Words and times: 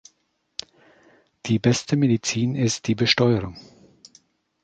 Die 1.45 1.59
beste 1.59 1.95
Medizin 1.95 2.55
ist 2.55 2.87
die 2.87 2.95
Besteuerung. 2.95 3.55